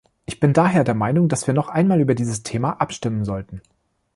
[0.25, 3.61] Ich bin daher der Meinung, dass wir noch einmal über dieses Thema abstimmen sollten.